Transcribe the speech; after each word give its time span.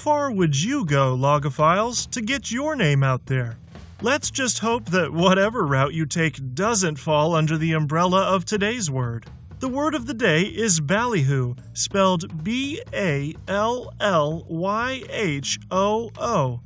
far 0.00 0.32
would 0.32 0.58
you 0.58 0.86
go, 0.86 1.14
Logophiles, 1.14 2.10
to 2.10 2.22
get 2.22 2.50
your 2.50 2.74
name 2.74 3.02
out 3.02 3.26
there? 3.26 3.58
Let's 4.00 4.30
just 4.30 4.60
hope 4.60 4.86
that 4.86 5.12
whatever 5.12 5.66
route 5.66 5.92
you 5.92 6.06
take 6.06 6.54
doesn't 6.54 6.96
fall 6.96 7.34
under 7.34 7.58
the 7.58 7.72
umbrella 7.72 8.22
of 8.22 8.46
today's 8.46 8.90
word. 8.90 9.26
The 9.58 9.68
word 9.68 9.94
of 9.94 10.06
the 10.06 10.14
day 10.14 10.44
is 10.44 10.80
ballyhoo, 10.80 11.54
spelled 11.74 12.42
B 12.42 12.80
A 12.94 13.34
L 13.46 13.92
L 14.00 14.46
Y 14.48 15.02
H 15.10 15.58
O 15.70 16.10
O. 16.16 16.62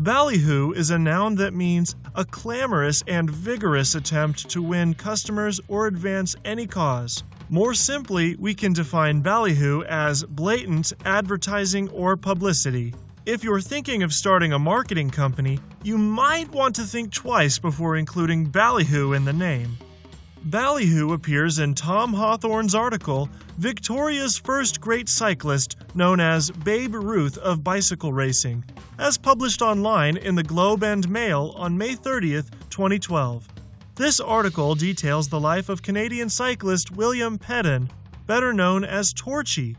Ballyhoo 0.00 0.74
is 0.74 0.90
a 0.90 0.98
noun 0.98 1.34
that 1.36 1.54
means 1.54 1.96
a 2.14 2.24
clamorous 2.24 3.02
and 3.08 3.28
vigorous 3.28 3.96
attempt 3.96 4.48
to 4.50 4.62
win 4.62 4.94
customers 4.94 5.60
or 5.66 5.88
advance 5.88 6.36
any 6.44 6.68
cause. 6.68 7.24
More 7.50 7.74
simply, 7.74 8.36
we 8.36 8.54
can 8.54 8.72
define 8.72 9.22
ballyhoo 9.22 9.82
as 9.88 10.22
blatant 10.22 10.92
advertising 11.04 11.88
or 11.88 12.16
publicity. 12.16 12.94
If 13.26 13.42
you're 13.42 13.60
thinking 13.60 14.04
of 14.04 14.12
starting 14.12 14.52
a 14.52 14.58
marketing 14.58 15.10
company, 15.10 15.58
you 15.82 15.98
might 15.98 16.48
want 16.52 16.76
to 16.76 16.84
think 16.84 17.12
twice 17.12 17.58
before 17.58 17.96
including 17.96 18.44
ballyhoo 18.44 19.14
in 19.14 19.24
the 19.24 19.32
name. 19.32 19.76
Ballyhoo 20.50 21.12
appears 21.12 21.58
in 21.58 21.74
Tom 21.74 22.14
Hawthorn's 22.14 22.74
article, 22.74 23.28
Victoria's 23.58 24.38
First 24.38 24.80
Great 24.80 25.06
Cyclist, 25.06 25.76
known 25.94 26.20
as 26.20 26.50
Babe 26.50 26.94
Ruth 26.94 27.36
of 27.36 27.62
Bicycle 27.62 28.14
Racing, 28.14 28.64
as 28.98 29.18
published 29.18 29.60
online 29.60 30.16
in 30.16 30.34
the 30.34 30.42
Globe 30.42 30.82
and 30.82 31.06
Mail 31.10 31.52
on 31.54 31.76
May 31.76 31.94
30th, 31.94 32.48
2012. 32.70 33.46
This 33.96 34.20
article 34.20 34.74
details 34.74 35.28
the 35.28 35.38
life 35.38 35.68
of 35.68 35.82
Canadian 35.82 36.30
cyclist 36.30 36.92
William 36.92 37.38
Peden, 37.38 37.90
better 38.26 38.54
known 38.54 38.84
as 38.84 39.12
Torchy. 39.12 39.76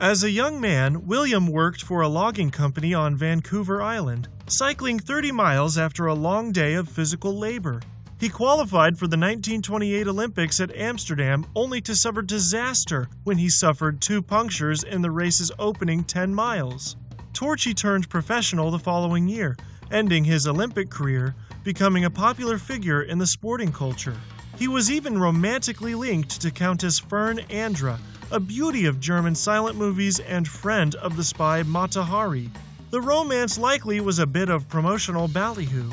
As 0.00 0.24
a 0.24 0.30
young 0.30 0.60
man, 0.60 1.06
William 1.06 1.46
worked 1.46 1.84
for 1.84 2.00
a 2.00 2.08
logging 2.08 2.50
company 2.50 2.92
on 2.94 3.14
Vancouver 3.14 3.80
Island, 3.80 4.26
cycling 4.48 4.98
30 4.98 5.30
miles 5.30 5.78
after 5.78 6.06
a 6.06 6.14
long 6.14 6.50
day 6.50 6.74
of 6.74 6.88
physical 6.88 7.38
labor. 7.38 7.80
He 8.20 8.28
qualified 8.28 8.96
for 8.96 9.06
the 9.06 9.16
1928 9.16 10.06
Olympics 10.06 10.60
at 10.60 10.74
Amsterdam 10.76 11.44
only 11.54 11.80
to 11.80 11.96
suffer 11.96 12.22
disaster 12.22 13.08
when 13.24 13.38
he 13.38 13.50
suffered 13.50 14.00
two 14.00 14.22
punctures 14.22 14.84
in 14.84 15.02
the 15.02 15.10
race's 15.10 15.50
opening 15.58 16.04
10 16.04 16.34
miles. 16.34 16.96
Torchy 17.32 17.74
turned 17.74 18.08
professional 18.08 18.70
the 18.70 18.78
following 18.78 19.28
year, 19.28 19.56
ending 19.90 20.24
his 20.24 20.46
Olympic 20.46 20.90
career, 20.90 21.34
becoming 21.64 22.04
a 22.04 22.10
popular 22.10 22.56
figure 22.56 23.02
in 23.02 23.18
the 23.18 23.26
sporting 23.26 23.72
culture. 23.72 24.16
He 24.56 24.68
was 24.68 24.90
even 24.90 25.18
romantically 25.18 25.96
linked 25.96 26.40
to 26.40 26.52
Countess 26.52 27.00
Fern 27.00 27.40
Andra, 27.50 27.98
a 28.30 28.38
beauty 28.38 28.86
of 28.86 29.00
German 29.00 29.34
silent 29.34 29.76
movies 29.76 30.20
and 30.20 30.46
friend 30.46 30.94
of 30.96 31.16
the 31.16 31.24
spy 31.24 31.64
Mata 31.64 32.04
Hari. 32.04 32.50
The 32.90 33.00
romance 33.00 33.58
likely 33.58 34.00
was 34.00 34.20
a 34.20 34.26
bit 34.26 34.48
of 34.48 34.68
promotional 34.68 35.26
ballyhoo. 35.26 35.90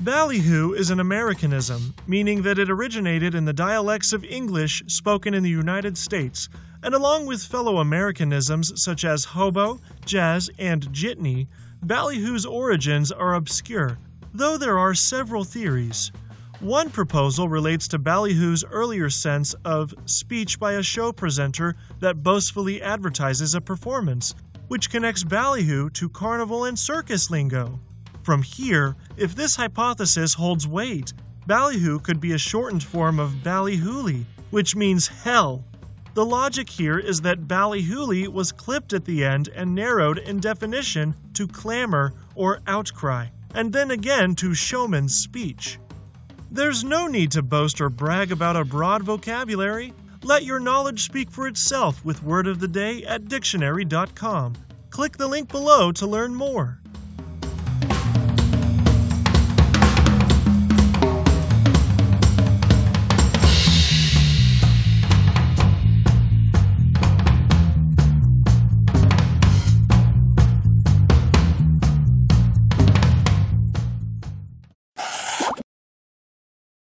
Ballyhoo 0.00 0.72
is 0.72 0.88
an 0.88 0.98
Americanism, 0.98 1.94
meaning 2.06 2.40
that 2.40 2.58
it 2.58 2.70
originated 2.70 3.34
in 3.34 3.44
the 3.44 3.52
dialects 3.52 4.14
of 4.14 4.24
English 4.24 4.82
spoken 4.86 5.34
in 5.34 5.42
the 5.42 5.50
United 5.50 5.98
States, 5.98 6.48
and 6.82 6.94
along 6.94 7.26
with 7.26 7.42
fellow 7.42 7.76
Americanisms 7.80 8.82
such 8.82 9.04
as 9.04 9.26
hobo, 9.26 9.78
jazz, 10.06 10.48
and 10.58 10.90
jitney, 10.90 11.48
ballyhoo's 11.82 12.46
origins 12.46 13.12
are 13.12 13.34
obscure, 13.34 13.98
though 14.32 14.56
there 14.56 14.78
are 14.78 14.94
several 14.94 15.44
theories. 15.44 16.10
One 16.60 16.88
proposal 16.88 17.50
relates 17.50 17.86
to 17.88 17.98
ballyhoo's 17.98 18.64
earlier 18.64 19.10
sense 19.10 19.54
of 19.66 19.92
speech 20.06 20.58
by 20.58 20.72
a 20.72 20.82
show 20.82 21.12
presenter 21.12 21.76
that 21.98 22.22
boastfully 22.22 22.80
advertises 22.80 23.54
a 23.54 23.60
performance, 23.60 24.34
which 24.68 24.88
connects 24.88 25.24
ballyhoo 25.24 25.90
to 25.90 26.08
carnival 26.08 26.64
and 26.64 26.78
circus 26.78 27.30
lingo. 27.30 27.78
From 28.22 28.42
here, 28.42 28.96
if 29.16 29.34
this 29.34 29.56
hypothesis 29.56 30.34
holds 30.34 30.66
weight, 30.66 31.12
ballyhoo 31.46 32.00
could 32.00 32.20
be 32.20 32.32
a 32.32 32.38
shortened 32.38 32.82
form 32.82 33.18
of 33.18 33.42
ballyhooly, 33.42 34.24
which 34.50 34.76
means 34.76 35.08
hell. 35.08 35.64
The 36.14 36.24
logic 36.24 36.68
here 36.68 36.98
is 36.98 37.20
that 37.22 37.48
ballyhooly 37.48 38.28
was 38.28 38.52
clipped 38.52 38.92
at 38.92 39.04
the 39.04 39.24
end 39.24 39.48
and 39.54 39.74
narrowed 39.74 40.18
in 40.18 40.40
definition 40.40 41.14
to 41.34 41.46
clamor 41.46 42.12
or 42.34 42.60
outcry, 42.66 43.26
and 43.54 43.72
then 43.72 43.92
again 43.92 44.34
to 44.36 44.52
showman's 44.52 45.14
speech. 45.14 45.78
There's 46.50 46.82
no 46.82 47.06
need 47.06 47.30
to 47.32 47.42
boast 47.42 47.80
or 47.80 47.88
brag 47.88 48.32
about 48.32 48.56
a 48.56 48.64
broad 48.64 49.04
vocabulary. 49.04 49.94
Let 50.24 50.44
your 50.44 50.60
knowledge 50.60 51.04
speak 51.04 51.30
for 51.30 51.46
itself 51.46 52.04
with 52.04 52.22
Word 52.24 52.48
of 52.48 52.58
the 52.58 52.68
Day 52.68 53.04
at 53.04 53.28
dictionary.com. 53.28 54.54
Click 54.90 55.16
the 55.16 55.28
link 55.28 55.48
below 55.48 55.92
to 55.92 56.06
learn 56.06 56.34
more. 56.34 56.80